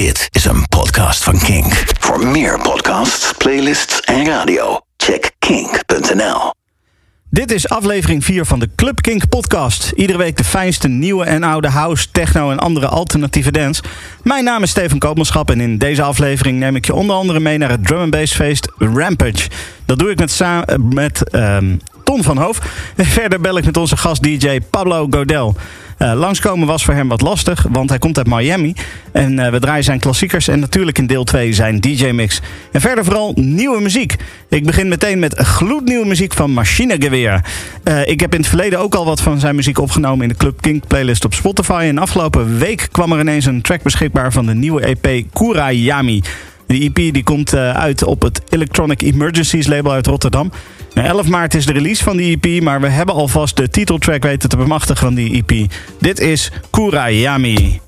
[0.00, 1.72] Dit is een podcast van Kink.
[1.98, 6.52] Voor meer podcasts, playlists en radio, check kink.nl.
[7.30, 9.92] Dit is aflevering 4 van de Club Kink podcast.
[9.96, 13.82] Iedere week de fijnste nieuwe en oude house, techno en andere alternatieve dance.
[14.22, 17.58] Mijn naam is Steven Koopmanschap en in deze aflevering neem ik je onder andere mee
[17.58, 19.48] naar het drum and bass feest Rampage.
[19.84, 22.58] Dat doe ik met, sa- eh, met ehm, Ton van Hoof.
[22.96, 25.56] En verder bel ik met onze gast DJ Pablo Godel.
[26.00, 28.74] Eh, langskomen was voor hem wat lastig, want hij komt uit Miami.
[29.12, 32.40] En eh, we draaien zijn klassiekers en natuurlijk in deel 2 zijn DJ-mix.
[32.72, 34.16] En verder vooral nieuwe muziek.
[34.48, 37.44] Ik begin meteen met gloednieuwe muziek van Machinegeweer.
[37.82, 40.34] Eh ik heb in het verleden ook al wat van zijn muziek opgenomen in de
[40.34, 41.84] Club Kink playlist op Spotify.
[41.88, 46.22] En afgelopen week kwam er ineens een track beschikbaar van de nieuwe EP Kurayami.
[46.66, 50.50] De EP die komt uit op het Electronic Emergencies label uit Rotterdam.
[50.94, 54.22] Nou, 11 maart is de release van die EP, maar we hebben alvast de titeltrack
[54.22, 55.72] weten te bemachtigen van die EP.
[55.98, 57.80] Dit is Kurayami.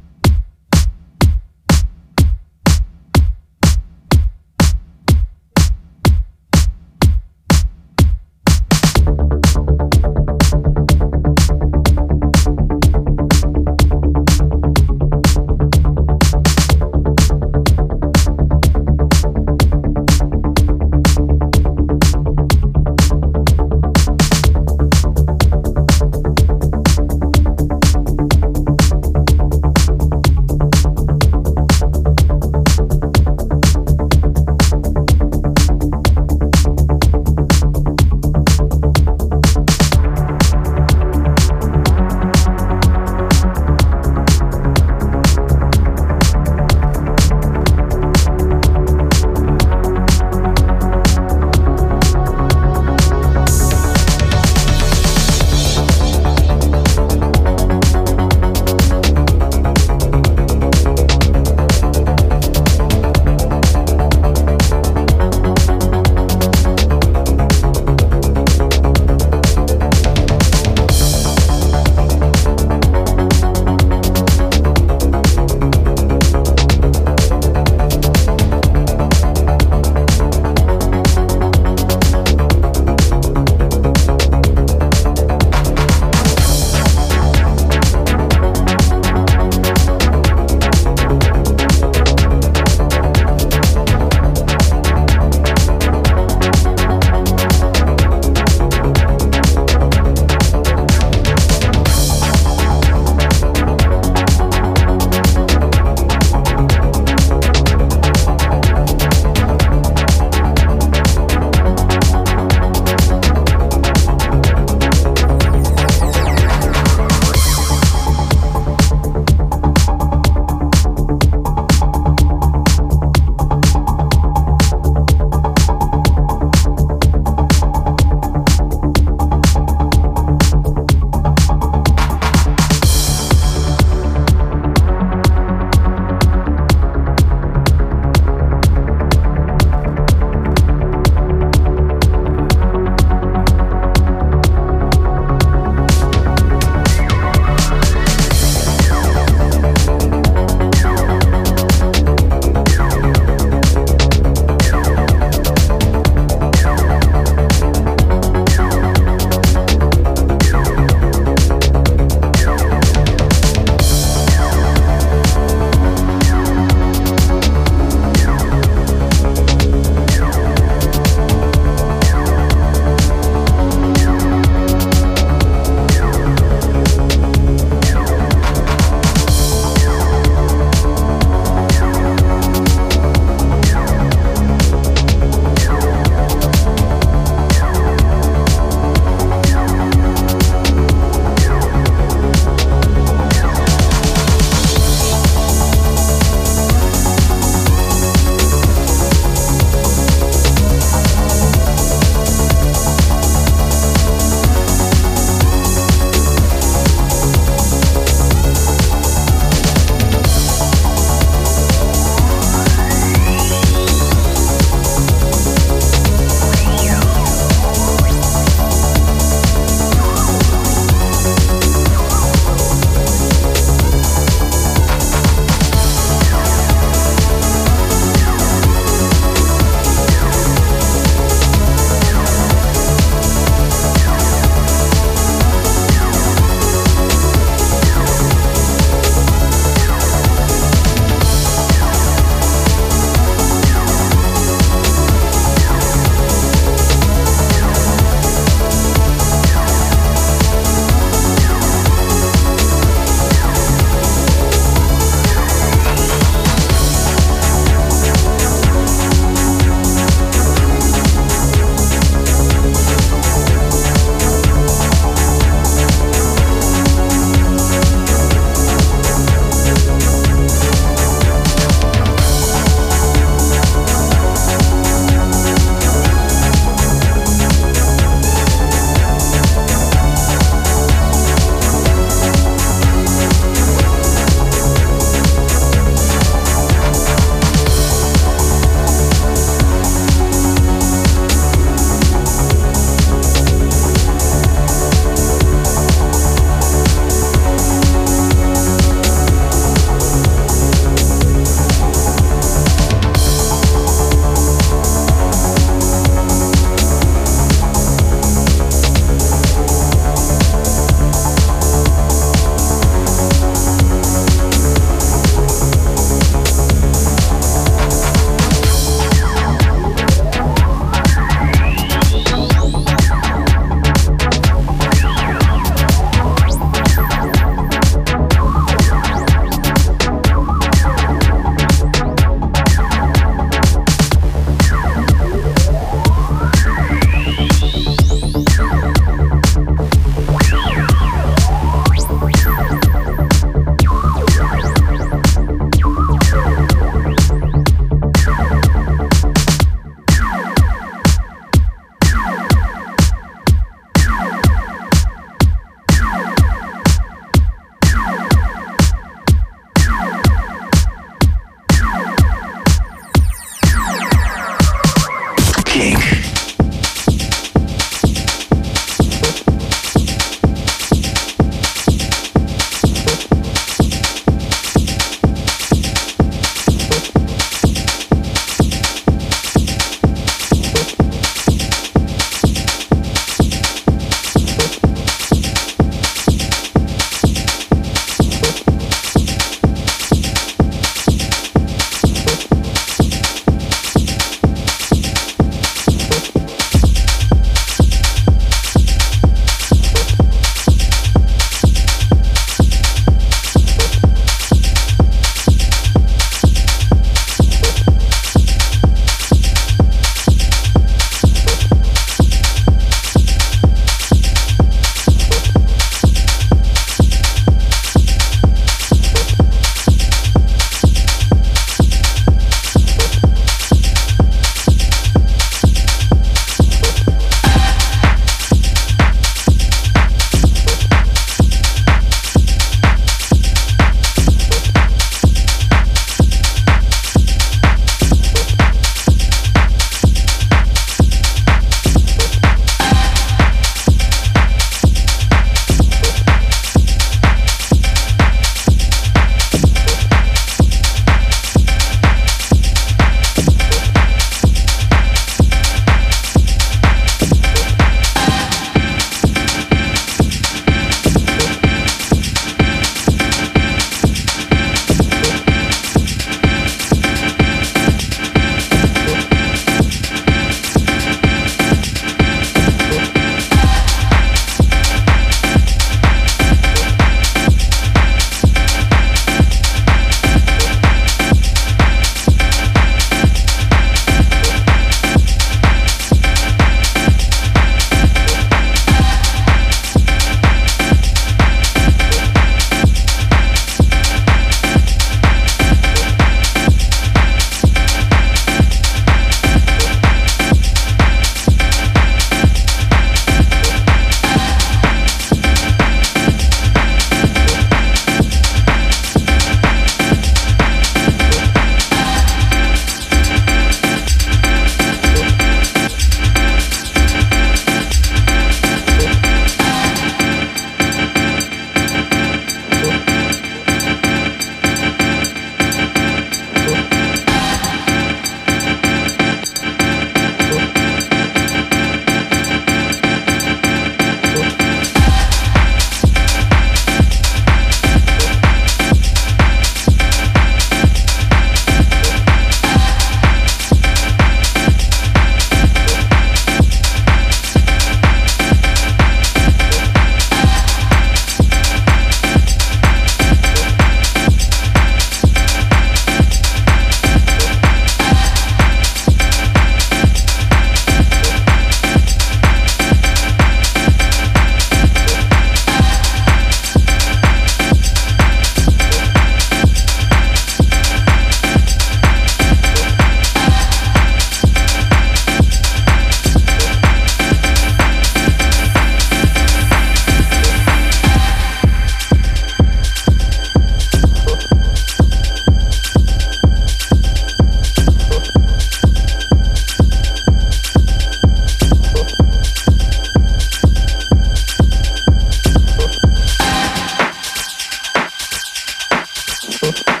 [599.62, 600.00] Thank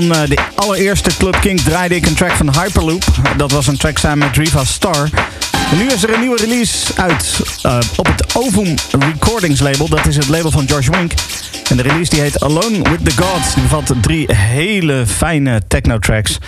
[0.00, 3.04] van uh, de allereerste Club King draaide ik een track van Hyperloop.
[3.36, 5.08] Dat was een track samen met Riva Star.
[5.76, 9.88] Nu is er een nieuwe release uit uh, op het Ovum Recordings label.
[9.88, 11.12] Dat is het label van George Wink.
[11.70, 13.54] En de release die heet Alone with the Gods.
[13.54, 16.38] Die bevat drie hele fijne techno-tracks.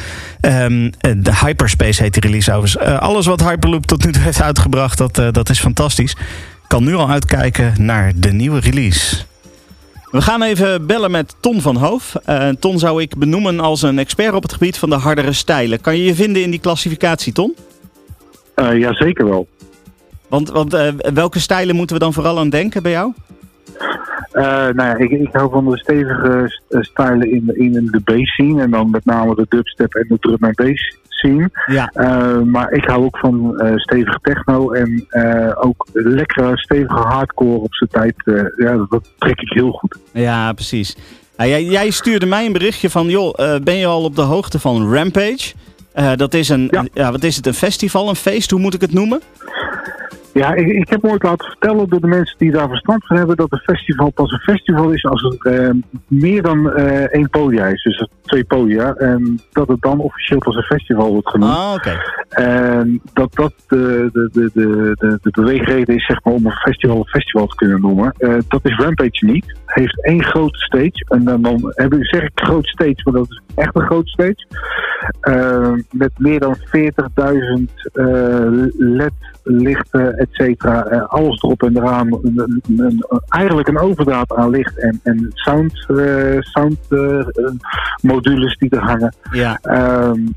[0.40, 3.00] Um, de Hyperspace heet die release overigens.
[3.00, 6.16] Alles wat Hyperloop tot nu toe heeft uitgebracht, dat, dat is fantastisch.
[6.66, 9.16] Kan nu al uitkijken naar de nieuwe release.
[10.12, 12.14] We gaan even bellen met Ton van Hoof.
[12.28, 15.80] Uh, Ton zou ik benoemen als een expert op het gebied van de hardere stijlen.
[15.80, 17.56] Kan je je vinden in die klassificatie, Ton?
[18.56, 19.48] Uh, ja, zeker wel.
[20.28, 23.12] Want, want uh, welke stijlen moeten we dan vooral aan denken bij jou?
[24.32, 28.62] Uh, nou ja, ik, ik hou van de stevige stijlen in, in de bass scene.
[28.62, 31.50] En dan met name de dubstep en de drum en bass scene.
[31.66, 31.92] Ja.
[31.94, 35.06] Uh, maar ik hou ook van uh, stevige techno en
[35.54, 38.14] ook lekkere stevige hardcore op zijn tijd.
[38.56, 39.98] ja, dat, trek ik heel goed.
[40.12, 40.96] Ja, precies.
[41.36, 44.58] Nou, jij, jij, stuurde mij een berichtje van, joh, ben je al op de hoogte
[44.58, 45.52] van Rampage?
[46.16, 46.84] dat is een, ja.
[46.94, 47.10] ja.
[47.10, 49.20] wat is het, een festival, een feest, hoe moet ik het noemen?
[50.32, 53.36] Ja, ik, ik heb ooit laten vertellen door de mensen die daar verstand van hebben
[53.36, 57.66] dat een festival pas een festival is als er uh, meer dan uh, één podia
[57.66, 57.82] is.
[57.82, 58.94] Dus twee podia.
[58.94, 61.52] En dat het dan officieel pas een festival wordt genoemd.
[61.52, 62.00] Ah, oké.
[62.28, 66.52] En dat dat de, de, de, de, de, de beweegreden is zeg maar, om een
[66.52, 68.14] festival een festival te kunnen noemen.
[68.18, 69.46] Uh, dat is Rampage niet.
[69.46, 71.04] Het heeft één grote stage.
[71.08, 74.08] En dan, dan heb ik, zeg ik groot stage, maar dat is echt een groot
[74.08, 74.46] stage.
[75.90, 76.62] met meer dan 40.000
[78.76, 80.92] LED-lichten et cetera.
[80.92, 82.18] Uh, alles erop en eraan.
[82.22, 87.26] Een, een, eigenlijk een overdaad aan licht en, en sound, uh, sound uh,
[88.00, 89.14] modules die er hangen.
[89.32, 89.58] Ja.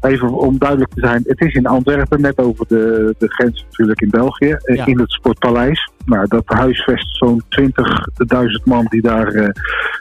[0.02, 4.02] even om duidelijk te zijn, het is in Antwerpen, net over de, de grens natuurlijk
[4.02, 4.86] in België, ja.
[4.86, 5.94] in het Sportpaleis.
[6.06, 9.54] Nou, dat huisvest zo'n 20.000 man die daar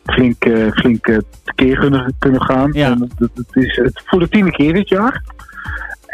[0.04, 2.70] flink, flink tekeer kunnen, kunnen gaan.
[2.73, 2.90] Ja.
[2.90, 5.23] En het, het is het voor de tiende keer dit jaar.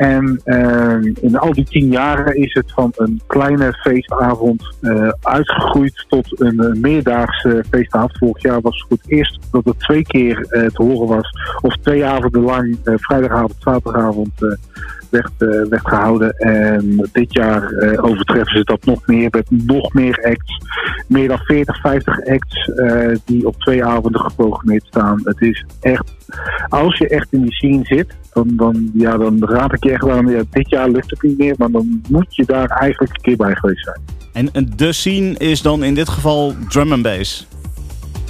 [0.01, 6.05] En uh, in al die tien jaren is het van een kleine feestavond uh, uitgegroeid
[6.09, 8.19] tot een uh, meerdaagse feestavond.
[8.19, 11.31] Vorig jaar was het voor het eerst dat het twee keer uh, te horen was.
[11.61, 14.33] Of twee avonden lang, vrijdagavond, zaterdagavond,
[15.11, 15.33] werd,
[15.69, 16.37] werd gehouden.
[16.37, 17.63] En dit jaar
[18.01, 20.59] overtreffen ze dat nog meer met nog meer acts.
[21.09, 22.71] Meer dan 40, 50 acts
[23.25, 25.21] die op twee avonden geprogrammeerd staan.
[25.25, 26.13] Het is echt,
[26.69, 30.09] als je echt in die scene zit, dan, dan, ja, dan raad ik je echt
[30.09, 33.23] aan, ja, dit jaar lukt het niet meer, maar dan moet je daar eigenlijk een
[33.23, 34.53] keer bij geweest zijn.
[34.53, 37.47] En de scene is dan in dit geval drum and bass?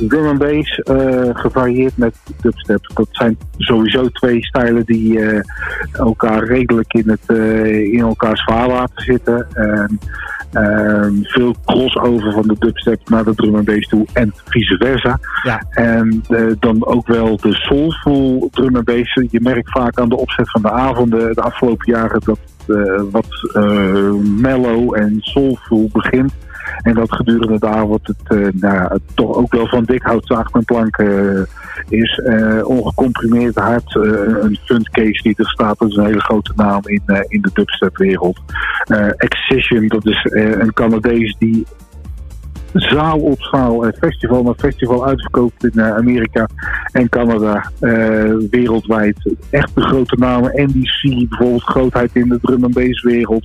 [0.08, 2.90] Drum and bass, uh, gevarieerd met dubstep.
[2.94, 5.40] Dat zijn sowieso twee stijlen die uh,
[5.92, 9.46] elkaar redelijk in, het, uh, in elkaars vaarwater zitten.
[9.54, 9.98] Um,
[11.22, 15.18] veel crossover van de dubstep naar de drum and bass toe en vice versa.
[15.42, 15.62] Ja.
[15.70, 16.22] En
[16.58, 19.14] dan ook wel de soulful drum and bass.
[19.14, 22.38] Je merkt vaak aan de opzet van de avonden de afgelopen jaren dat
[23.10, 23.52] wat
[24.40, 26.32] mellow en soulful begint.
[26.82, 30.52] En dat gedurende de avond het, uh, nou, toch ook wel van dik hout zaag
[30.52, 31.42] met plank uh,
[31.88, 32.22] is.
[32.26, 33.94] Uh, ongecomprimeerd hard.
[33.94, 37.96] een fundcase die er staat, dat is een hele grote naam in, in de dubstep
[37.96, 38.38] wereld.
[39.16, 41.66] Excision, dat is een Canadees die
[42.72, 46.48] zaal op zaal, uh, festival na festival uitverkoopt in uh, Amerika
[46.92, 49.34] en Canada uh, wereldwijd.
[49.50, 50.52] Echt de grote namen.
[50.54, 53.44] NBC, bijvoorbeeld grootheid in de drum and bass wereld.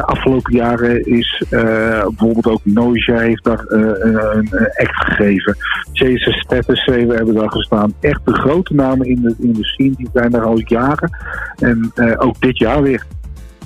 [0.00, 5.56] afgelopen jaren is bijvoorbeeld ook Noisia heeft daar een act gegeven.
[5.92, 7.92] Jason Status, we hebben daar gestaan.
[8.00, 11.10] Echt de grote namen in de, in de scene, die zijn daar al jaren.
[11.58, 13.06] En ook dit jaar weer.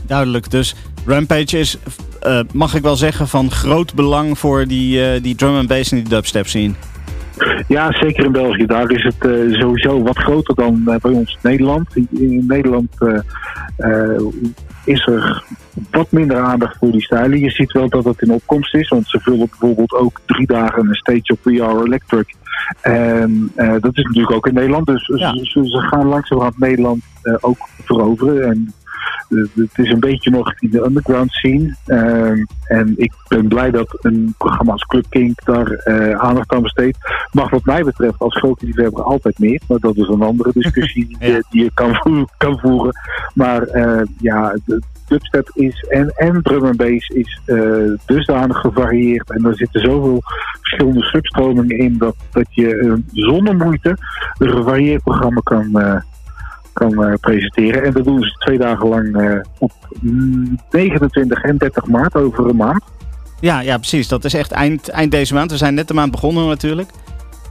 [0.09, 0.75] Duidelijk, dus
[1.07, 1.79] Rampage is,
[2.27, 5.93] uh, mag ik wel zeggen, van groot belang voor die, uh, die drum and bass
[5.93, 6.73] en die dubstep scene.
[7.69, 8.67] Ja, zeker in België.
[8.67, 11.97] Daar is het uh, sowieso wat groter dan bij ons in Nederland.
[11.97, 12.97] In, in Nederland
[14.85, 15.45] is er
[15.91, 17.39] wat minder aandacht voor die stijlen.
[17.39, 20.89] Je ziet wel dat het in opkomst is, want ze vullen bijvoorbeeld ook drie dagen
[20.89, 22.35] een stage op Are Electric.
[22.81, 24.87] En dat is natuurlijk ook in Nederland.
[24.87, 25.35] Dus ja.
[25.35, 27.03] ze, ze, gaan langzamerhand Nederland
[27.41, 28.51] ook veroveren.
[28.51, 28.75] En
[29.29, 31.75] het is een beetje nog in de underground scene.
[31.87, 36.63] Uh, en ik ben blij dat een programma als Club King daar uh, aandacht aan
[36.63, 36.99] besteedt.
[37.33, 39.61] Mag wat mij betreft als grote liefhebber altijd meer.
[39.69, 41.27] Maar dat is een andere discussie ja.
[41.27, 42.93] die, die je kan, voeren, kan voeren.
[43.35, 47.41] Maar uh, ja, de dubstep is en, en drum and bass is
[48.07, 49.31] dusdanig gevarieerd.
[49.31, 50.23] En er zitten zoveel
[50.61, 53.97] verschillende substromingen in dat, dat je zonder moeite
[54.39, 55.71] een gevarieerd programma kan
[56.79, 57.85] kan uh, presenteren.
[57.85, 59.73] En dat doen ze twee dagen lang uh, op
[60.71, 62.83] 29 en 30 maart, over een maand.
[63.41, 64.09] Ja, ja, precies.
[64.09, 65.51] Dat is echt eind, eind deze maand.
[65.51, 66.91] We zijn net de maand begonnen natuurlijk.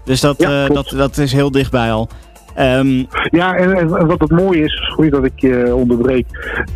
[0.06, 2.10] Dus dat, ja, uh, dat, dat is heel dichtbij al.
[2.58, 6.26] Ehm, Ja, en, wat het mooie is, sorry dat ik je onderbreek.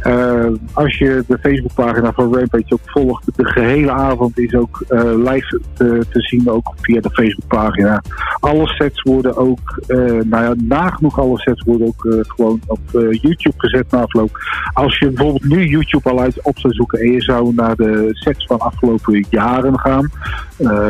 [0.02, 5.04] eh, als je de Facebookpagina van Rampage ook volgt, de gehele avond is ook eh,
[5.04, 8.04] live te, te zien, ook via de Facebookpagina.
[8.40, 12.80] Alle sets worden ook, eh, nou ja, nagenoeg alle sets worden ook gewoon op
[13.12, 14.38] YouTube gezet na afloop.
[14.74, 18.10] Als je bijvoorbeeld nu YouTube al uit op zou zoeken en je zou naar de
[18.12, 20.12] sets van afgelopen jaren gaan,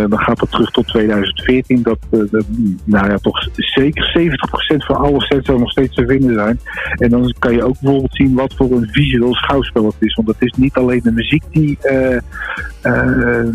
[0.10, 1.82] dan gaat dat terug tot 2014.
[1.82, 2.46] Dat, eh, dat,
[2.84, 6.60] nou ja, toch zeker 70% van alle sets nog steeds te vinden zijn.
[6.96, 10.16] En dan kan je ook bijvoorbeeld zien wat voor een visueel schouwspel het is.
[10.16, 12.18] Want het is niet alleen de muziek die eh,
[12.82, 13.50] eh,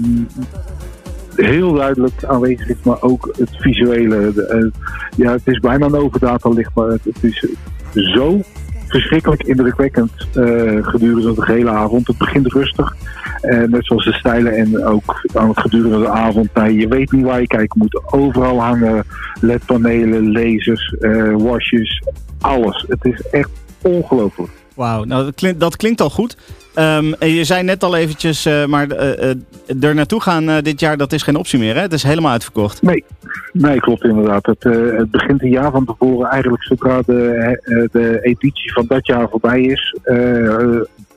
[1.36, 4.46] heel duidelijk aanwezig is, maar ook het visuele.
[4.48, 4.66] Eh,
[5.16, 7.46] ja, het is bijna een overdata licht, maar het is
[7.92, 8.40] zo
[8.96, 12.06] verschrikkelijk indrukwekkend eh, gedurende de hele avond.
[12.06, 12.96] Het begint rustig,
[13.40, 16.54] eh, net zoals de stijlen en ook aan het gedurende de avond.
[16.54, 18.12] Nou, je weet niet waar je kijken moet.
[18.12, 19.04] Overal hangen
[19.40, 22.02] ledpanelen, lasers, eh washes,
[22.40, 22.84] alles.
[22.88, 23.50] Het is echt
[23.82, 24.50] ongelooflijk.
[24.76, 26.36] Wauw, nou dat klinkt, al goed.
[26.74, 29.34] Ehm, je zei net al eventjes, eh, maar eh,
[29.80, 31.80] er naartoe gaan dit jaar, dat is geen optie meer hè?
[31.80, 32.82] Het is helemaal uitverkocht.
[32.82, 33.04] Nee,
[33.52, 34.46] nee klopt inderdaad.
[34.46, 34.62] Het,
[34.96, 39.60] het begint een jaar van tevoren eigenlijk zodra de, de editie van dat jaar voorbij
[39.60, 39.94] is.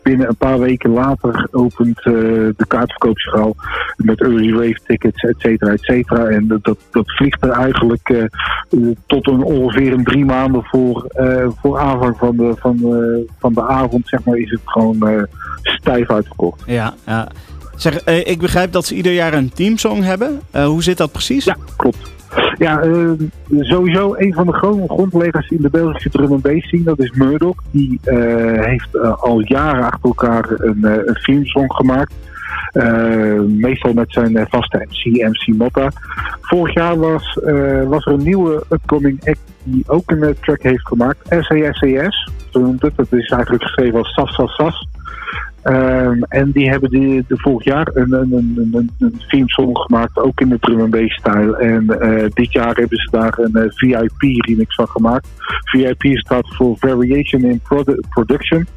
[0.04, 3.56] Binnen een paar weken later opent eh, de kaartverkoopschaal
[3.96, 6.26] met early wave tickets, et cetera, et cetera.
[6.26, 8.24] En dat, dat, dat vliegt er eigenlijk eh,
[9.06, 13.54] tot een, ongeveer een drie maanden voor, eh, voor aanvang van de, van, eh, van
[13.54, 15.28] de avond, zeg maar, is het gewoon
[15.62, 16.64] stijf uitverkocht.
[16.66, 17.28] Ja, ja.
[17.76, 20.42] Zeg, ik begrijp dat ze ieder jaar een teamsong hebben.
[20.52, 21.46] Hoe zit dat precies?
[21.46, 22.18] Ja, klopt.
[22.58, 23.12] Ja, eh,
[23.60, 24.54] sowieso een van de
[24.88, 27.64] grondleggers in de Belgische drum and bass scene, dat is Murdoch.
[27.72, 32.14] Die eh, heeft eh, al jaren achter elkaar een, eh, een filmsong gemaakt.
[32.72, 35.92] Eh, meestal met zijn vaste MC, MC Motta.
[36.42, 37.40] Vorig jaar was,
[37.88, 41.28] was er een nieuwe upcoming act die ook een track heeft gemaakt.
[41.28, 42.96] SAS, zo noemt het.
[42.96, 44.88] Dat is eigenlijk geschreven als Sas Sas Sas.
[45.62, 48.32] Ehm, en die hebben de vorig jaar een, een,
[48.72, 51.58] een, een, themesong gemaakt, ook in de drum and bass stijl.
[51.58, 55.28] En eh, dit jaar hebben ze daar een eh, VIP remix van gemaakt.
[55.64, 58.68] VIP staat voor Variation in Produ- Production.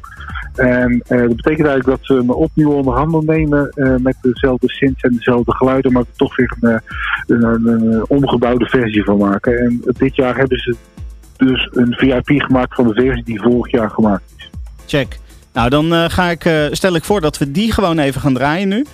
[0.55, 5.01] En eh, dat betekent eigenlijk dat ze me opnieuw onder handen nemen met dezelfde synths
[5.01, 6.81] en dezelfde geluiden, maar er toch weer een,
[7.27, 9.57] een, een, een omgebouwde versie van maken.
[9.59, 10.75] En dit jaar hebben ze
[11.37, 14.49] dus een VIP gemaakt van de versie die vorig jaar gemaakt is.
[14.85, 15.21] Check.
[15.53, 18.33] Nou, dan eh, ga ik, eh, stel ik voor dat we die gewoon even gaan
[18.33, 18.85] draaien nu.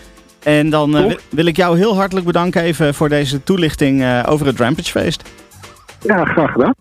[0.44, 4.46] En dan eh, wil- wil ik jou heel hartelijk bedanken even voor deze toelichting over
[4.46, 5.24] het Rampage Feest.
[6.02, 6.74] Ja, graag gedaan.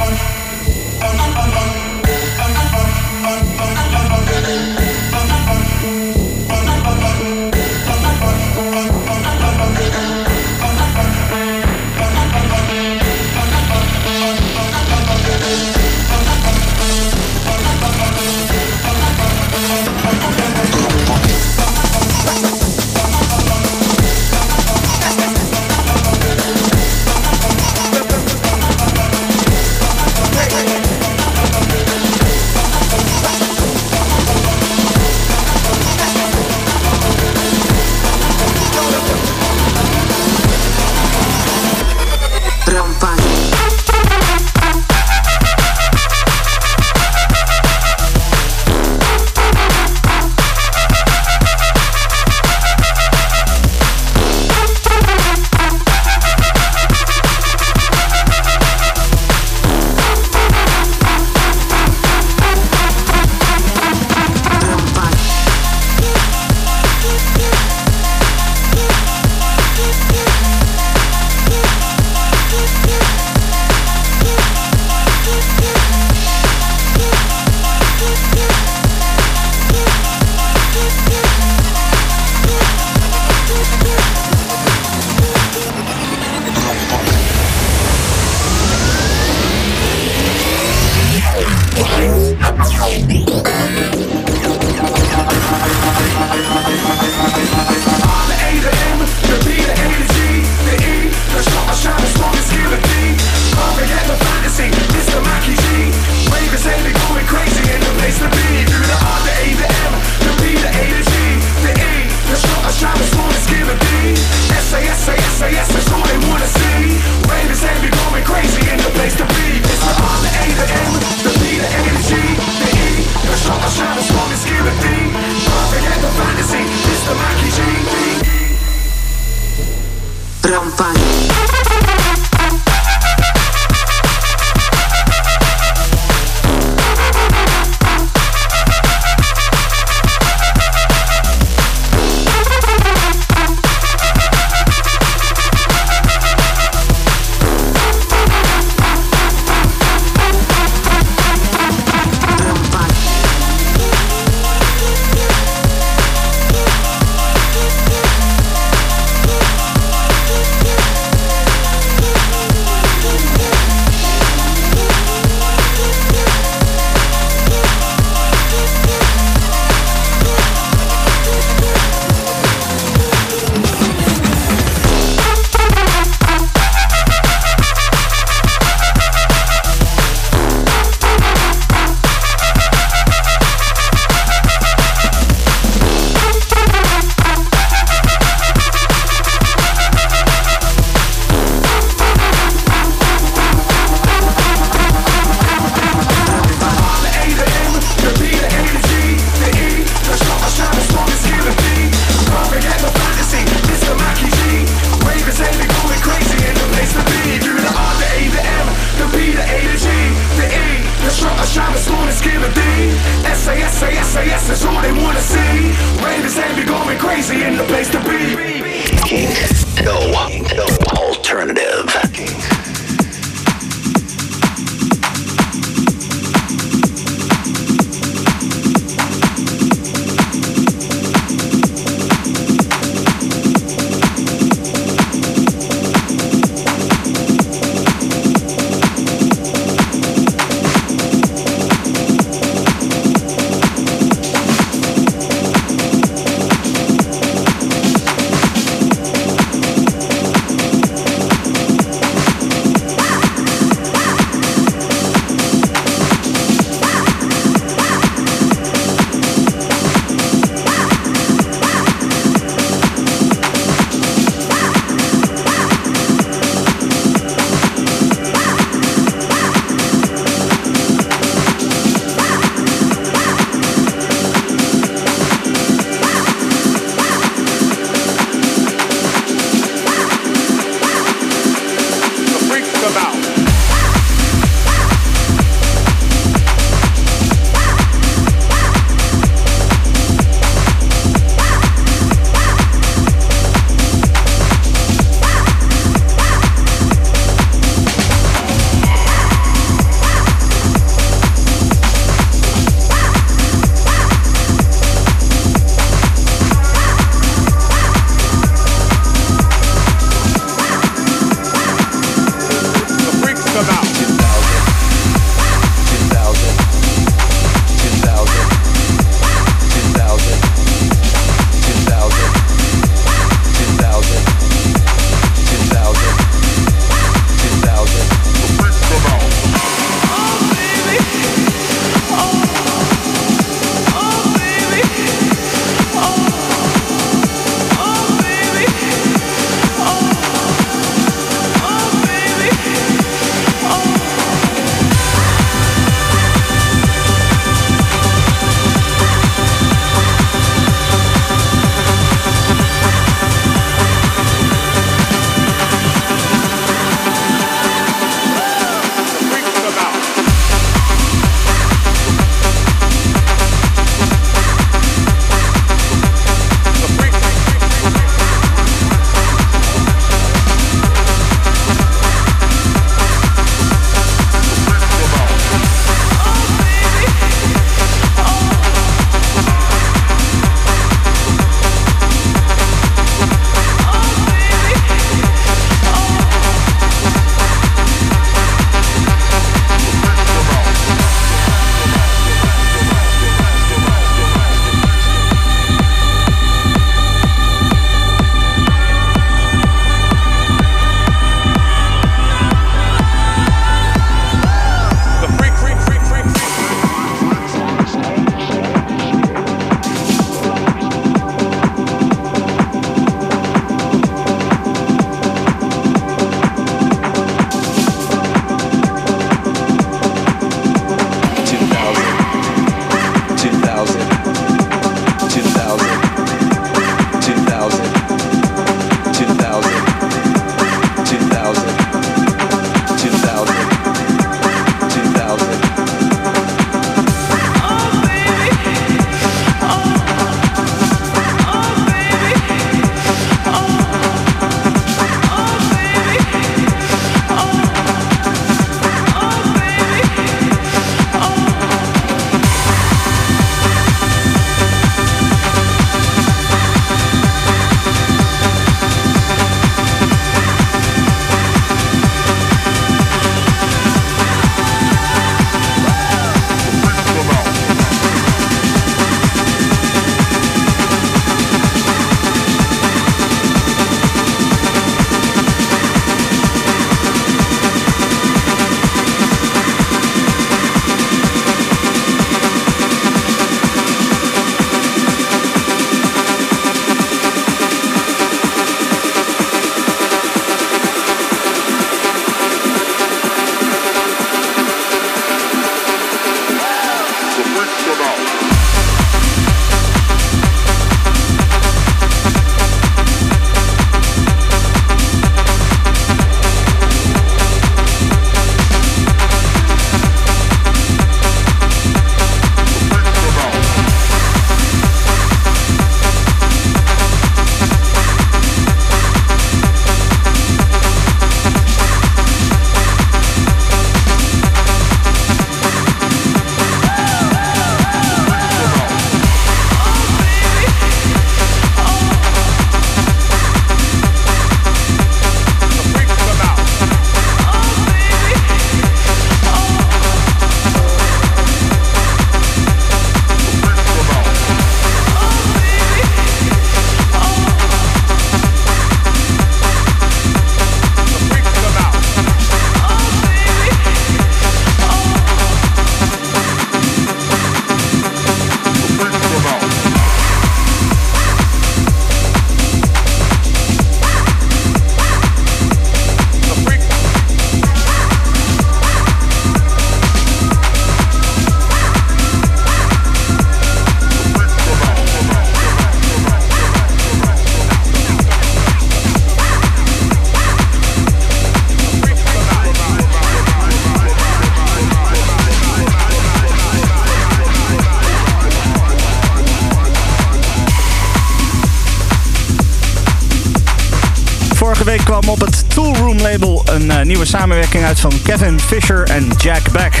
[597.14, 600.00] Nieuwe samenwerking uit van Kevin Fisher en Jack Beck.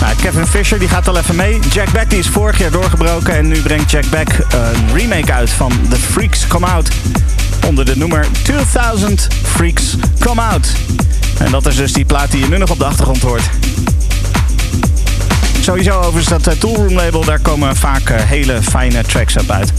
[0.00, 1.58] Nou, Kevin Fisher die gaat al even mee.
[1.72, 5.50] Jack Beck die is vorig jaar doorgebroken en nu brengt Jack Beck een remake uit
[5.50, 6.88] van The Freaks Come Out.
[7.66, 10.72] Onder de noemer 2000 Freaks Come Out.
[11.38, 13.50] En dat is dus die plaat die je nu nog op de achtergrond hoort.
[15.60, 19.72] Sowieso overigens dat Toolroom label, daar komen vaak hele fijne tracks op uit.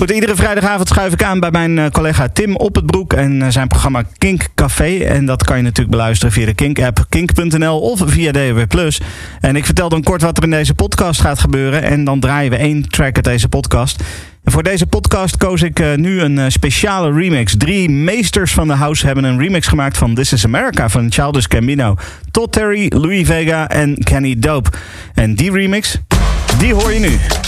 [0.00, 3.42] Goed, iedere vrijdagavond schuif ik aan bij mijn eh, collega Tim op het broek en
[3.42, 4.98] eh, zijn programma Kink Café.
[4.98, 8.62] En dat kan je natuurlijk beluisteren via de Kink-app, kink.nl of via DW+.
[9.40, 11.82] En ik vertel dan kort wat er in deze podcast gaat gebeuren.
[11.82, 14.02] En dan draaien we één track uit deze podcast.
[14.44, 17.54] En voor deze podcast koos ik uh, nu een speciale remix.
[17.56, 21.46] Drie meesters van de house hebben een remix gemaakt van This is America van Childish
[21.48, 21.94] Gambino.
[22.30, 24.70] Todd Terry, Louis Vega en Kenny Dope.
[25.14, 25.98] En die remix,
[26.58, 27.39] die hoor je nu.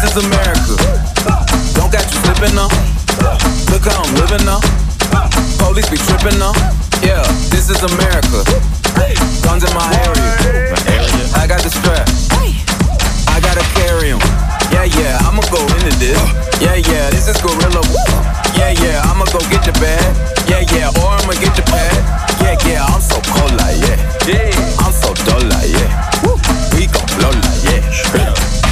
[0.00, 0.78] This is America.
[1.74, 2.70] Don't got you slipping now.
[3.66, 4.62] Look how I'm living now.
[5.58, 6.54] Police be tripping now.
[7.02, 8.46] Yeah, this is America.
[9.42, 10.70] Guns in my area.
[11.34, 12.06] I got the strap.
[13.26, 14.22] I gotta carry 'em.
[14.70, 16.18] Yeah, yeah, I'ma go into this.
[16.62, 17.82] Yeah, yeah, this is gorilla.
[18.54, 20.14] Yeah, yeah, I'ma go get your bag.
[20.46, 21.98] Yeah, yeah, or I'ma get your pad.
[22.40, 24.78] Yeah, yeah, I'm so cold like yeah.
[24.78, 25.90] I'm so dull like yeah.
[26.74, 28.67] We gon' blow like yeah.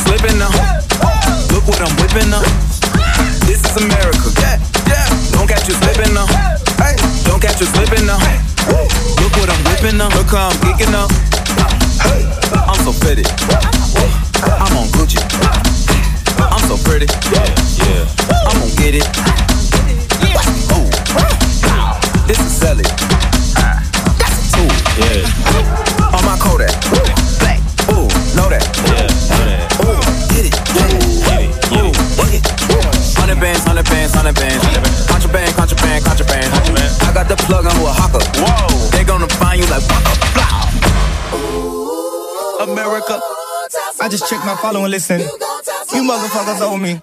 [0.00, 0.50] is living now.
[1.52, 2.44] Look what I'm whipping up.
[3.46, 4.30] This is America.
[4.40, 4.58] Yeah.
[5.32, 6.26] Don't catch you slipping now.
[7.24, 8.18] Don't catch you slipping now.
[9.20, 10.14] Look what I'm whipping up.
[10.14, 11.10] Look how I'm geeking up.
[12.68, 13.24] I'm so pretty.
[14.60, 15.20] I'm on Gucci.
[16.38, 17.06] I'm so pretty.
[17.32, 17.48] Yeah,
[17.84, 18.04] yeah.
[18.46, 19.59] I'm gonna get it.
[37.50, 38.22] slug on a hawker.
[38.38, 40.56] Whoa, they gonna find you like waka flow.
[42.62, 43.20] America,
[44.00, 45.20] I just checked my follow and listen.
[45.20, 47.02] You motherfuckers owe me.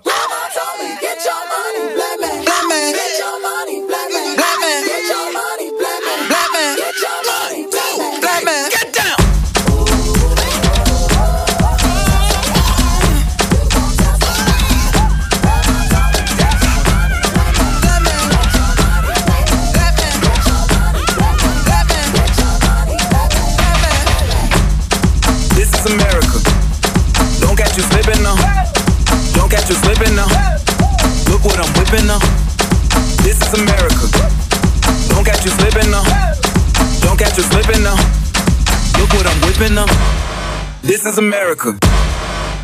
[41.18, 41.78] Is America.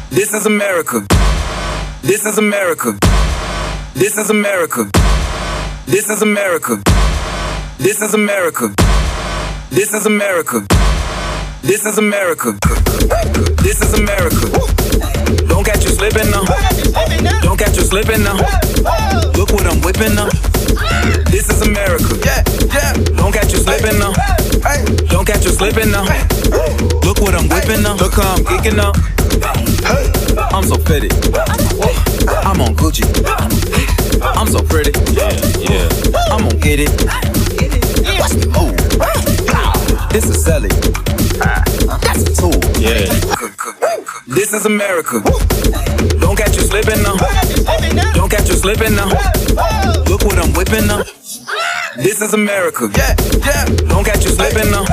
[0.10, 1.06] This is America.
[2.04, 2.97] This is America.
[3.95, 4.89] This is America.
[5.86, 6.82] This is America.
[7.80, 8.74] This is America.
[9.70, 10.66] This is America.
[11.64, 12.51] This is America.
[13.64, 14.45] This is America.
[15.47, 16.62] Don't catch you slipping now.
[17.41, 18.38] Don't catch you slipping now.
[19.36, 20.30] Look what I'm whipping now.
[21.30, 22.18] This is America.
[22.24, 22.43] Yeah,
[22.74, 22.93] yeah.
[23.18, 24.14] Don't catch you slipping now.
[25.10, 26.04] Don't catch you slipping now.
[27.04, 27.95] Look what I'm whipping now.
[27.95, 28.91] Look how I'm geeking now.
[30.56, 31.14] I'm so fitted.
[32.45, 33.04] I'm on Gucci.
[34.22, 34.91] I'm so pretty.
[35.12, 35.89] Yeah, yeah.
[36.32, 36.89] I'm gonna get it.
[38.20, 38.78] Watch me move.
[40.12, 40.70] This is Sally.
[41.41, 41.64] Ah.
[42.01, 42.54] That's a tool.
[42.80, 44.03] Yeah.
[44.26, 45.21] This is America.
[46.19, 47.17] Don't catch you slipping now.
[48.13, 49.09] Don't catch you slipping now.
[50.07, 51.03] Look what I'm whipping now.
[51.97, 52.89] This is America.
[52.95, 53.15] Yeah,
[53.45, 53.65] yeah.
[53.89, 54.86] Don't catch you slipping now.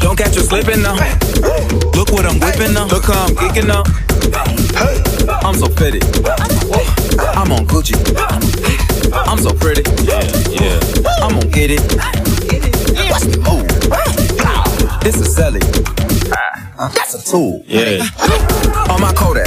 [0.00, 0.94] Don't catch you slipping now.
[1.94, 2.90] Look what I'm whipping up.
[2.90, 3.86] Look how I'm geeking up.
[5.44, 6.00] I'm so pretty.
[7.38, 7.94] I'm on Gucci.
[9.12, 9.82] I'm so pretty.
[10.02, 10.20] Yeah,
[10.50, 10.80] yeah.
[11.22, 11.80] I'm gonna get it.
[13.08, 13.68] Watch me move.
[15.00, 15.60] This is Sally.
[16.90, 17.62] That's a tool.
[17.66, 18.02] Yeah,
[18.90, 19.46] On my Kodak.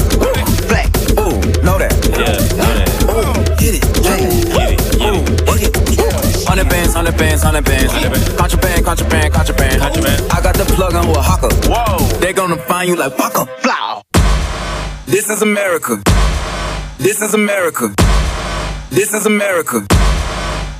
[0.67, 0.87] Black.
[1.19, 1.91] Ooh, know that.
[2.15, 3.11] yeah, yeah.
[3.11, 3.83] Ooh, get it.
[4.03, 4.15] Yeah.
[4.55, 5.47] Get it, get it.
[5.47, 6.47] Work it.
[6.47, 7.91] Hundred bands, hundred bands, hundred bands.
[8.37, 9.81] Contraband, contraband, contraband.
[9.81, 10.31] Contraband.
[10.31, 11.49] I got the plug on with hawker.
[11.67, 11.97] Whoa.
[12.19, 13.45] They gonna find you like Waka.
[13.63, 14.01] Blow.
[15.05, 16.01] This is America.
[16.97, 17.93] This is America.
[18.91, 19.85] This is America.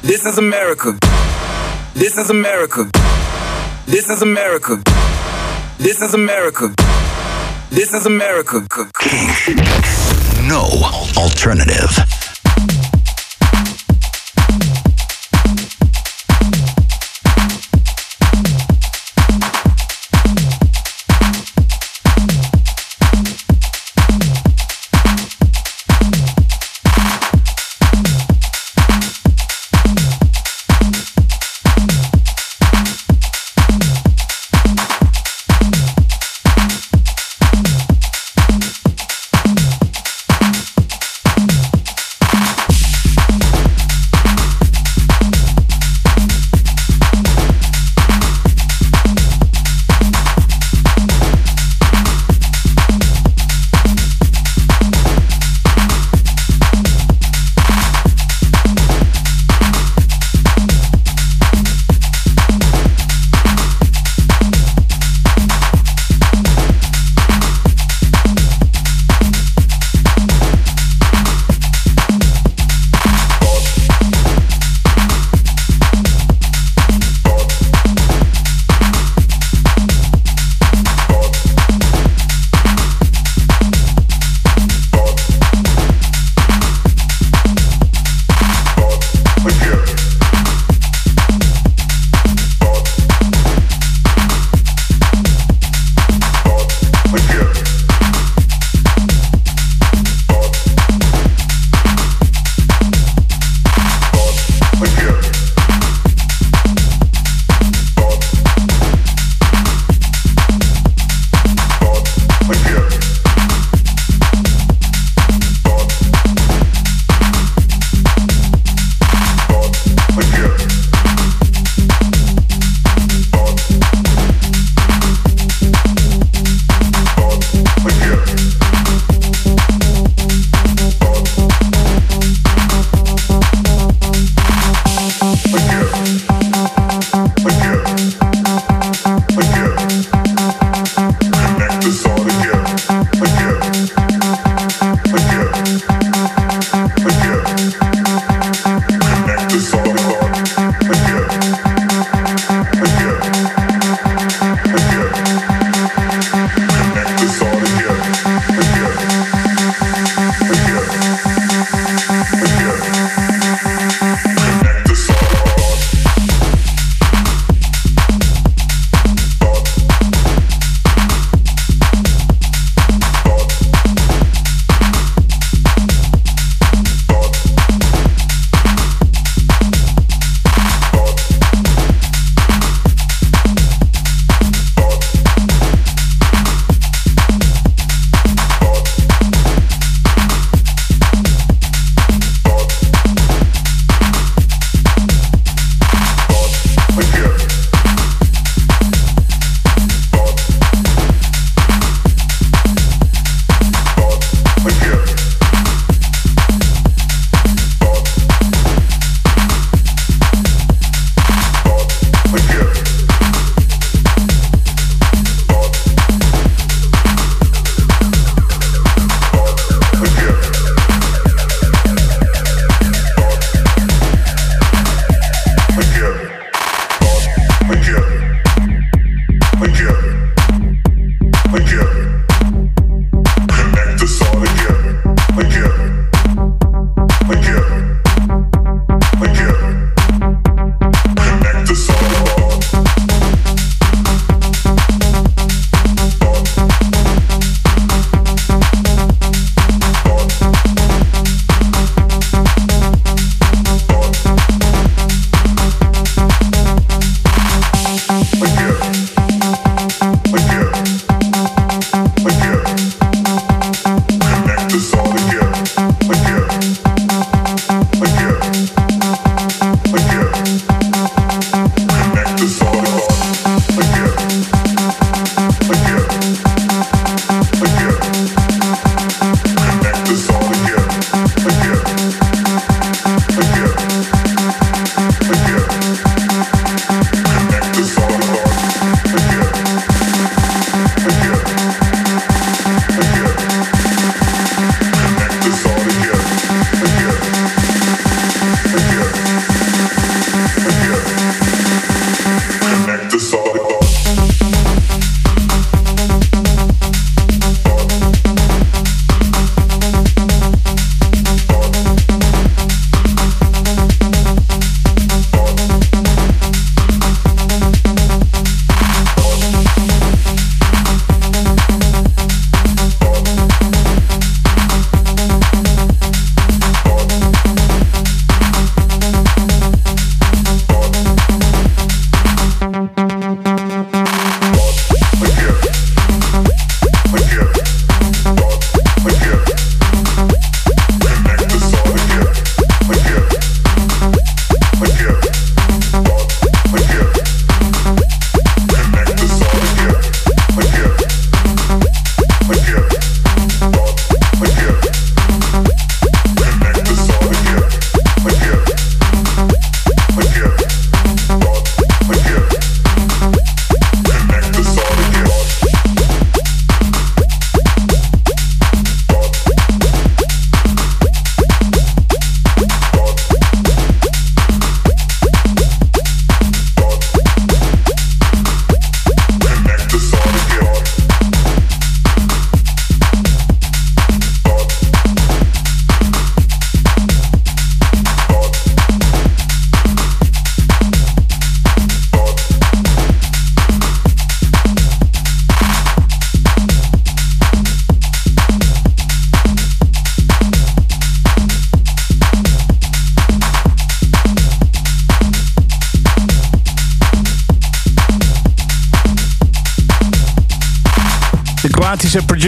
[0.03, 0.97] This is America.
[1.93, 2.89] This is America.
[3.87, 4.81] This is America.
[5.77, 6.73] This is America.
[7.69, 8.65] This is America.
[10.47, 10.63] No
[11.17, 12.24] alternative.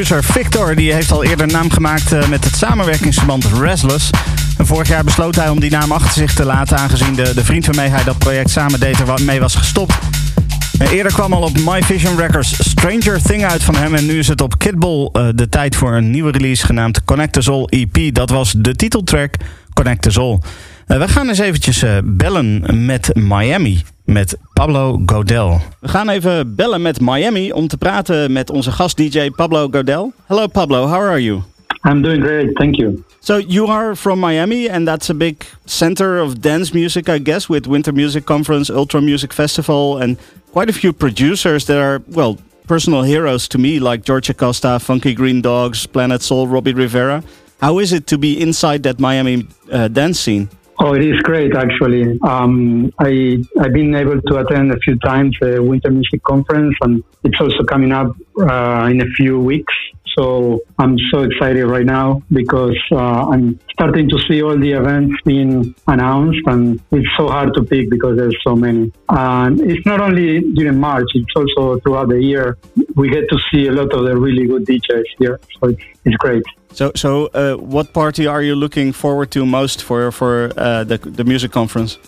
[0.07, 4.09] Producer Victor die heeft al eerder naam gemaakt eh, met het samenwerkingsverband Restless.
[4.57, 7.43] En vorig jaar besloot hij om die naam achter zich te laten, aangezien de, de
[7.43, 9.93] vriend waarmee hij dat project samen deed er mee was gestopt.
[10.79, 13.95] En eerder kwam al op My Vision Records Stranger Thing uit van hem.
[13.95, 17.37] En nu is het op Kidball uh, de tijd voor een nieuwe release genaamd Connect
[17.37, 18.13] Us All EP.
[18.13, 19.35] Dat was de titeltrack
[19.77, 20.39] Connect Us All.
[20.87, 25.61] Uh, we gaan eens eventjes uh, bellen met Miami, met Pablo Godel.
[25.79, 30.13] We gaan even bellen met Miami om te praten met onze gast DJ Pablo Godel.
[30.25, 31.41] Hello Pablo, how are you?
[31.89, 33.03] I'm doing great, thank you.
[33.19, 37.47] So you are from Miami, and that's a big center of dance music, I guess,
[37.47, 40.17] with Winter Music Conference, Ultra Music Festival, and
[40.51, 45.13] quite a few producers that are well personal heroes to me, like George Acosta, Funky
[45.13, 47.21] Green Dogs, Planet Soul, Robbie Rivera.
[47.59, 50.49] How is it to be inside that Miami uh, dance scene?
[50.79, 52.19] Oh, it is great actually.
[52.21, 57.03] Um, I I've been able to attend a few times the Winter Music Conference, and
[57.23, 59.73] it's also coming up uh, in a few weeks.
[60.17, 65.13] So I'm so excited right now because uh, I'm starting to see all the events
[65.23, 68.91] being announced, and it's so hard to pick because there's so many.
[69.09, 72.57] And it's not only during March; it's also throughout the year.
[72.95, 76.15] We get to see a lot of the really good DJs here, so it's, it's
[76.15, 76.43] great.
[76.73, 80.97] So, so uh, what party are you looking forward to most for for uh, the
[80.97, 81.99] the music conference?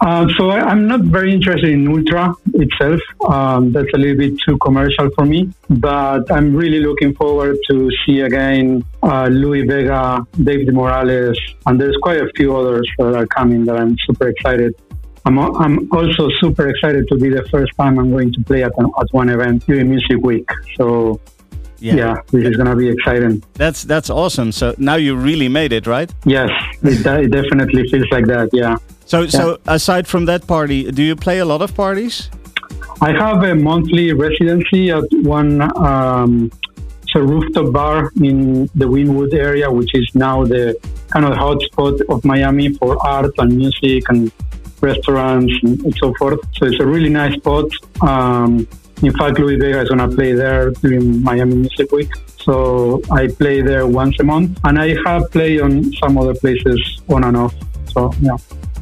[0.00, 3.00] Uh, so I, am not very interested in Ultra itself.
[3.28, 5.50] Um, that's a little bit too commercial for me.
[5.68, 11.96] But I'm really looking forward to see again uh, Louis Vega, David Morales, and there's
[12.02, 14.74] quite a few others that are coming that I'm super excited.
[15.26, 18.72] I'm, I'm also super excited to be the first time I'm going to play at,
[18.78, 20.48] at one event during Music Week.
[20.76, 21.18] So
[21.78, 23.42] yeah, yeah this is going to be exciting.
[23.54, 24.52] That's that's awesome.
[24.52, 26.12] So now you really made it, right?
[26.24, 26.50] Yes,
[26.82, 28.50] it, it definitely feels like that.
[28.52, 28.76] Yeah.
[29.06, 29.28] So, yeah.
[29.28, 32.30] so aside from that party, do you play a lot of parties?
[33.00, 36.50] I have a monthly residency at one um,
[37.02, 40.74] it's a rooftop bar in the Wynwood area, which is now the
[41.10, 44.32] kind of hotspot of Miami for art and music and
[44.80, 46.40] restaurants and so forth.
[46.54, 47.66] So it's a really nice spot.
[48.00, 48.66] Um,
[49.02, 52.10] in fact, Louis Vega is going to play there during Miami Music Week.
[52.38, 57.00] So I play there once a month, and I have played on some other places
[57.08, 57.54] on and off.
[57.92, 58.36] So yeah.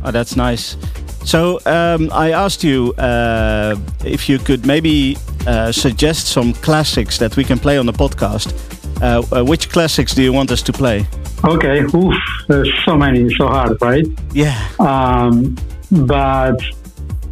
[0.04, 0.76] Oh, that's nice.
[1.24, 7.36] So um, I asked you uh, if you could maybe uh, suggest some classics that
[7.36, 8.52] we can play on the podcast.
[9.00, 11.06] Uh, uh which classics do you want us to play?
[11.44, 12.14] Okay, oof,
[12.48, 14.06] there's so many, so hard, right?
[14.32, 14.68] Yeah.
[14.78, 15.56] Um,
[15.90, 16.60] but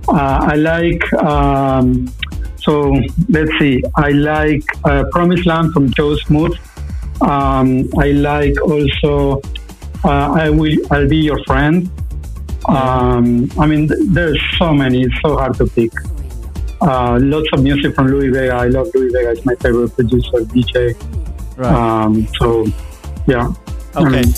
[0.09, 1.13] uh, I like.
[1.15, 2.13] Um,
[2.59, 2.93] so
[3.29, 3.83] let's see.
[3.97, 6.57] I like uh, Promised Land from Joe Smooth.
[7.21, 9.41] Um, I like also.
[10.03, 10.77] I will.
[10.91, 11.89] I'll be your friend
[12.67, 15.03] um, I mean, there's so many.
[15.03, 15.93] It's so hard to pick.
[16.81, 18.55] Uh, lots of music from Louis Vega.
[18.55, 19.31] I love Louis Vega.
[19.31, 20.97] It's my favorite producer, DJ.
[21.57, 21.73] Right.
[21.73, 22.67] Um, so,
[23.27, 23.49] yeah.
[23.97, 24.07] Okay.
[24.07, 24.33] I mean,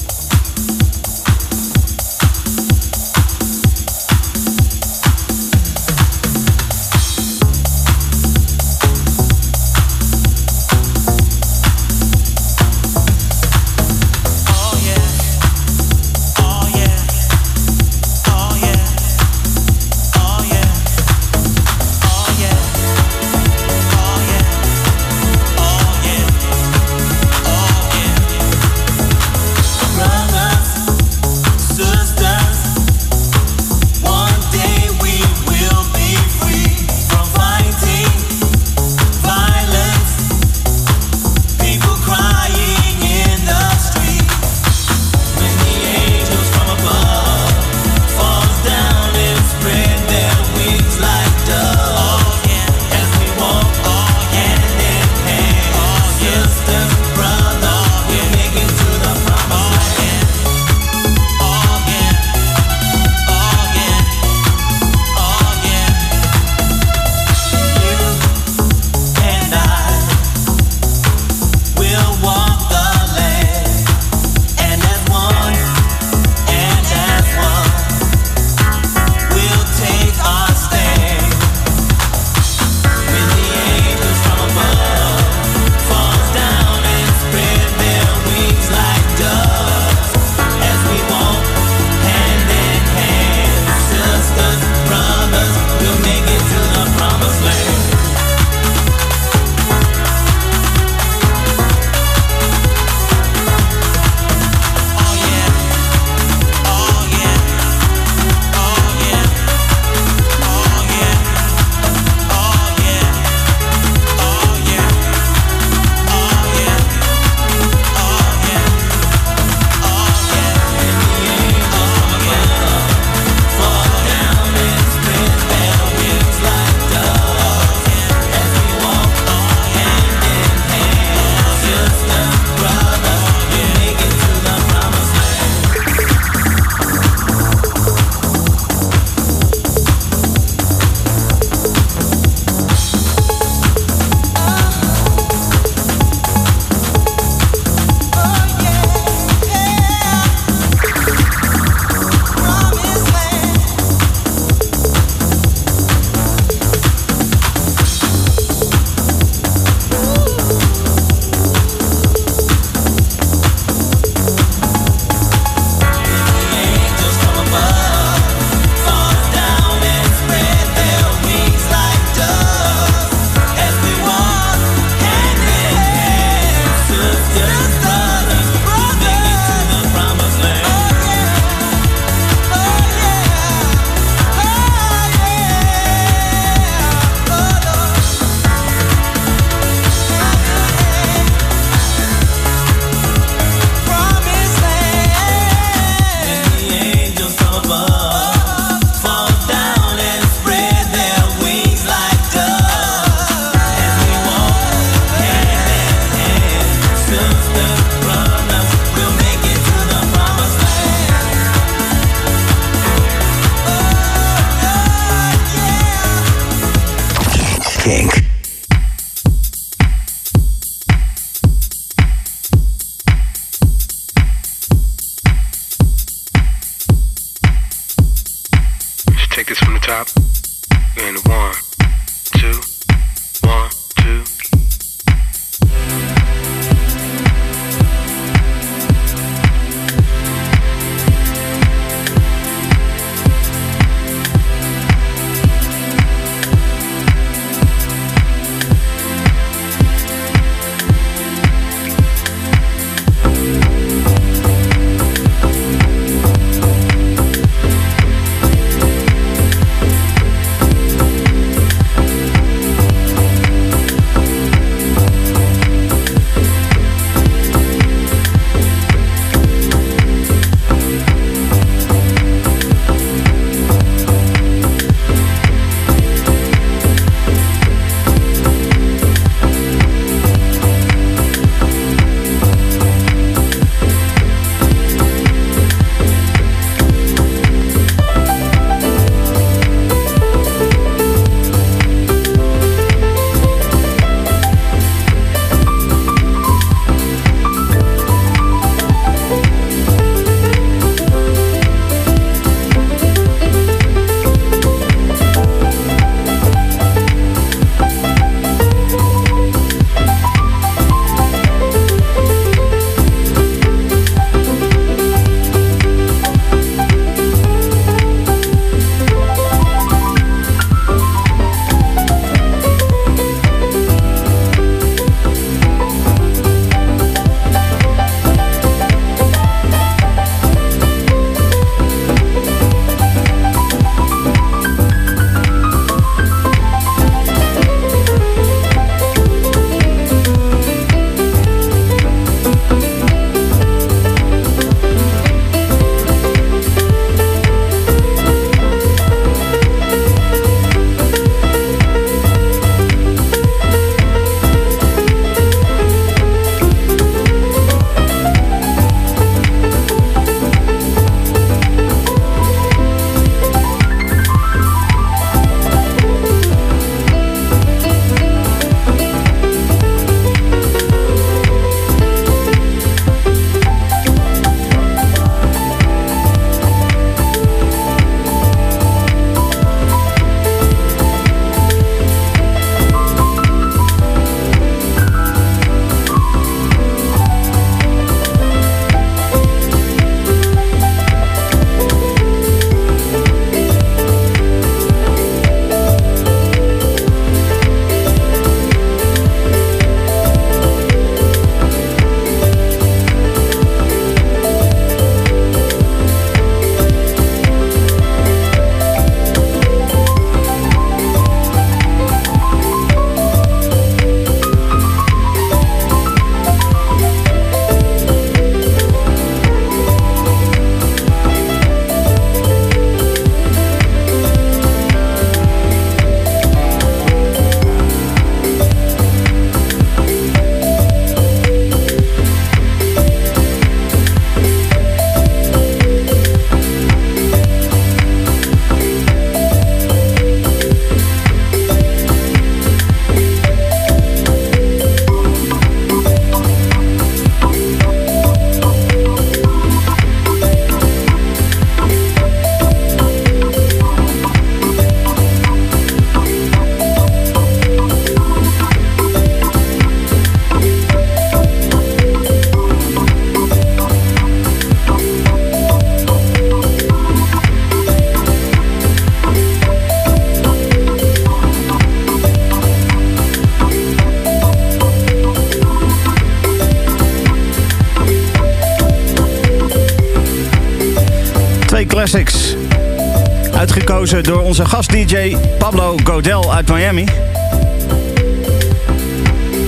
[484.53, 487.05] onze gast-DJ Pablo Godel uit Miami.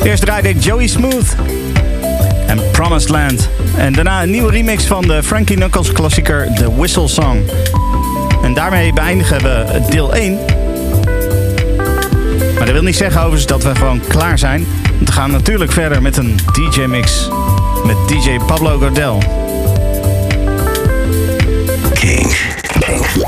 [0.02, 1.36] Eerst draaide ik Joey Smooth
[2.46, 3.48] en Promised Land.
[3.76, 7.50] En daarna een nieuwe remix van de Frankie Knuckles klassieker The Whistle Song.
[8.42, 10.38] En daarmee beëindigen we deel 1.
[12.56, 14.66] Maar dat wil niet zeggen overigens dat we gewoon klaar zijn.
[15.04, 17.28] We gaan natuurlijk verder met een DJ-mix
[17.86, 19.22] met DJ Pablo Godel.
[21.94, 22.36] King.
[22.86, 23.23] No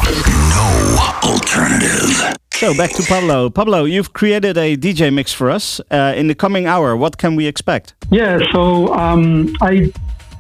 [1.27, 2.37] alternative.
[2.55, 3.51] So back to Pablo.
[3.51, 5.81] Pablo, you've created a DJ mix for us.
[5.91, 7.95] Uh, in the coming hour, what can we expect?
[8.11, 9.93] Yeah, so um, I,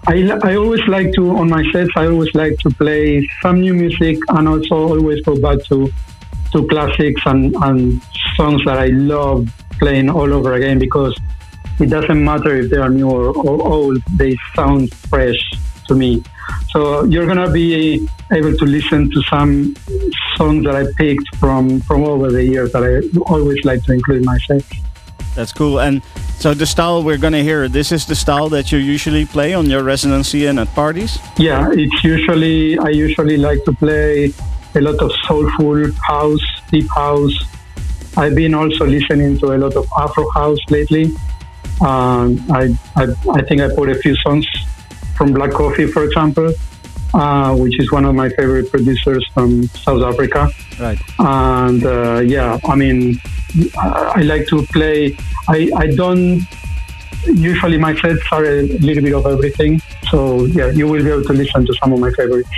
[0.06, 1.90] I I always like to on my sets.
[1.96, 5.92] I always like to play some new music and also always go back to
[6.52, 8.00] to classics and, and
[8.36, 11.14] songs that I love playing all over again because
[11.80, 13.98] it doesn't matter if they are new or, or old.
[14.16, 15.42] They sound fresh
[15.86, 16.22] to me.
[16.70, 19.74] So you're gonna be able to listen to some
[20.36, 22.94] songs that I picked from from over the years that I
[23.32, 24.64] always like to include myself.
[25.34, 25.80] That's cool.
[25.80, 26.02] And
[26.38, 29.66] so the style we're gonna hear, this is the style that you usually play on
[29.66, 31.18] your residency and at parties?
[31.38, 34.32] Yeah, it's usually I usually like to play
[34.74, 37.36] a lot of soulful house, deep house.
[38.16, 41.14] I've been also listening to a lot of Afro house lately.
[41.80, 44.46] Um, I, I I think I put a few songs
[45.16, 46.52] from Black Coffee, for example,
[47.14, 50.50] uh, which is one of my favorite producers from South Africa.
[50.78, 50.98] Right.
[51.18, 53.20] And uh, yeah, I mean,
[53.78, 55.16] I I like to play.
[55.48, 56.40] I, I don't
[57.26, 59.80] usually my sets are a little bit of everything.
[60.10, 62.50] So yeah, you will be able to listen to some of my favorites.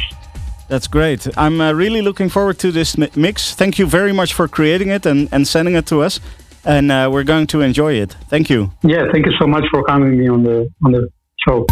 [0.68, 1.26] That's great.
[1.38, 3.54] I'm uh, really looking forward to this mix.
[3.54, 6.20] Thank you very much for creating it and, and sending it to us.
[6.64, 8.14] And uh, we're going to enjoy it.
[8.28, 8.70] Thank you.
[8.82, 11.08] Yeah, thank you so much for having me on the on the
[11.46, 11.64] show.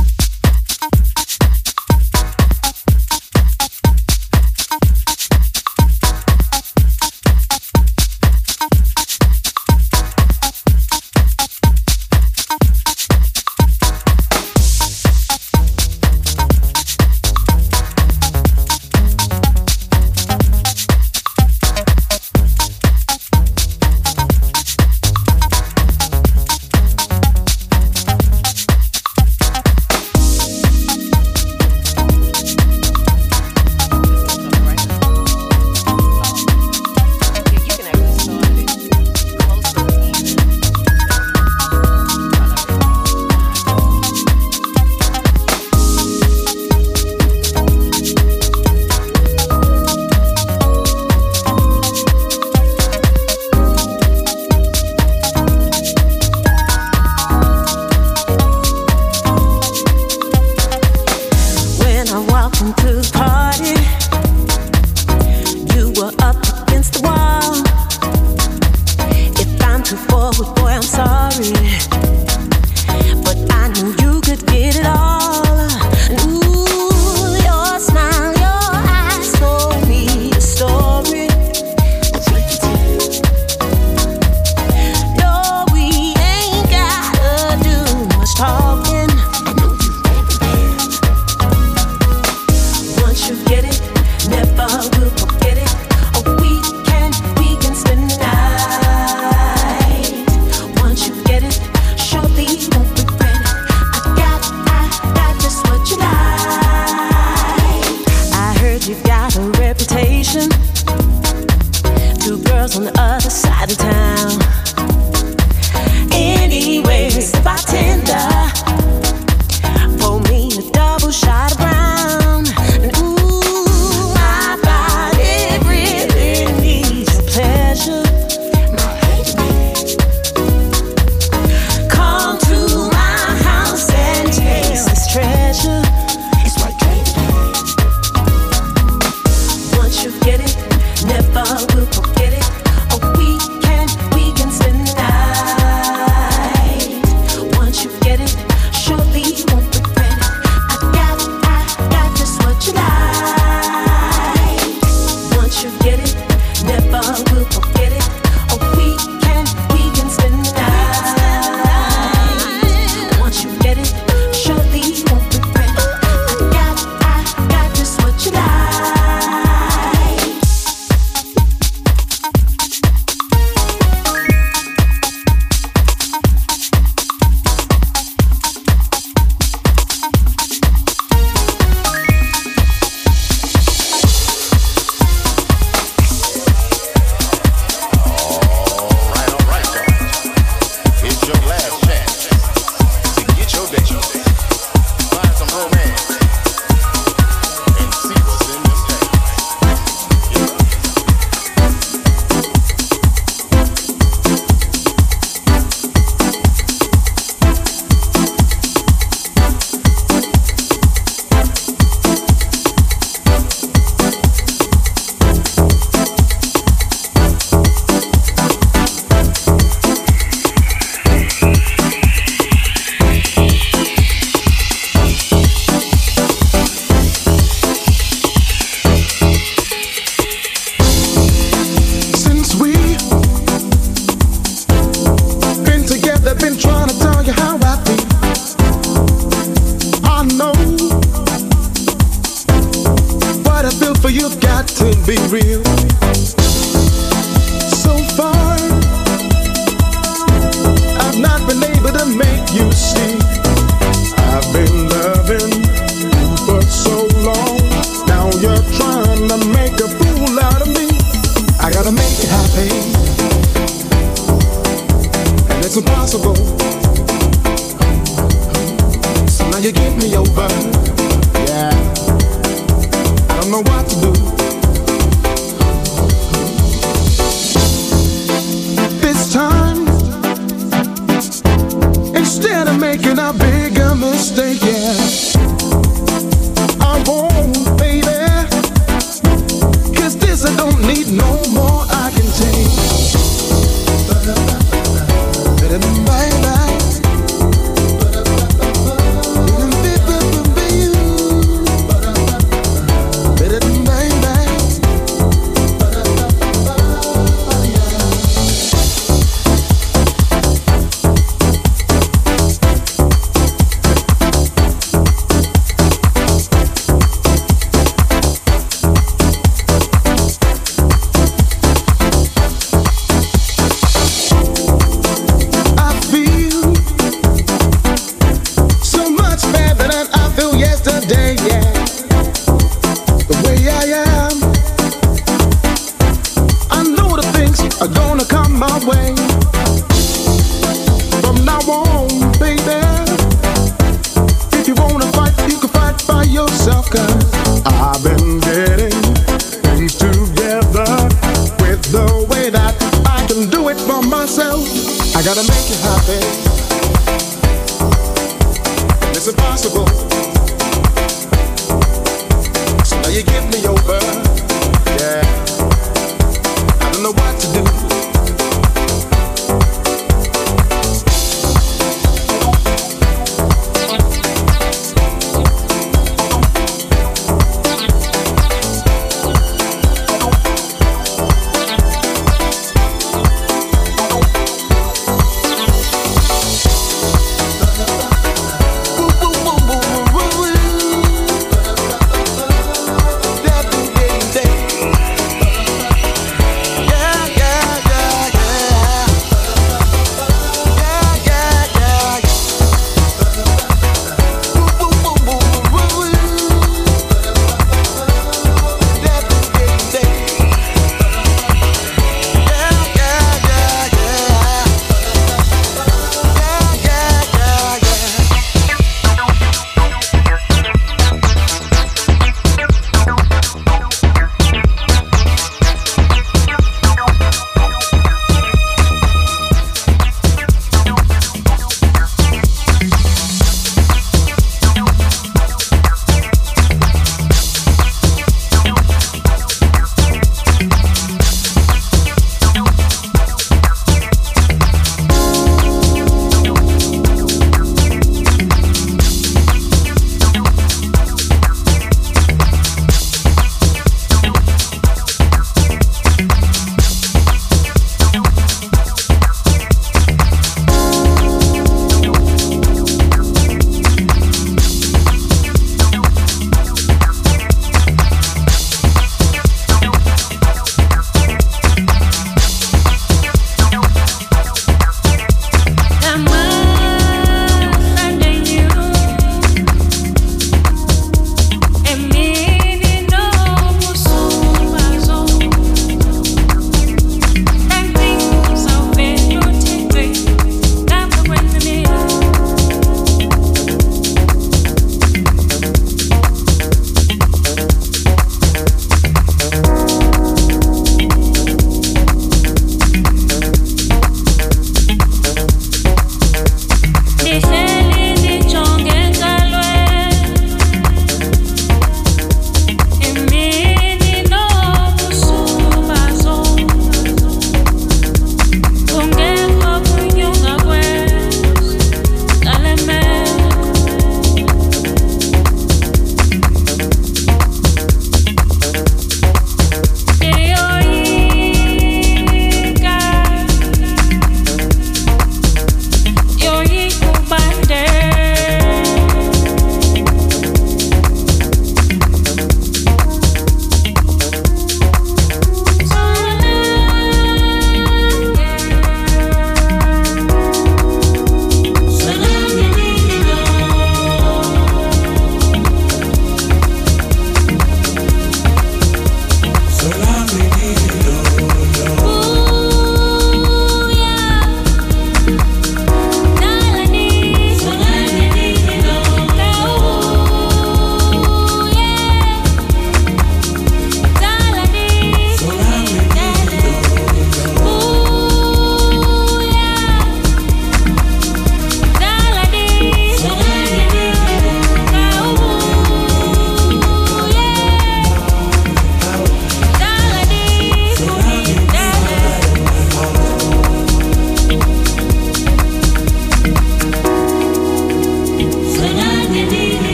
[355.26, 356.45] Gotta make you happy.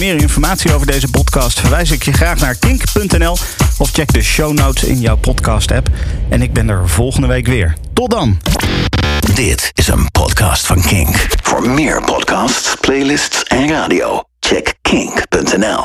[0.00, 3.36] Meer informatie over deze podcast verwijs ik je graag naar kink.nl
[3.78, 5.88] of check de show notes in jouw podcast app.
[6.28, 7.76] En ik ben er volgende week weer.
[7.92, 8.40] Tot dan!
[9.34, 11.26] Dit is een podcast van Kink.
[11.42, 15.84] Voor meer podcasts, playlists en radio, check kink.nl.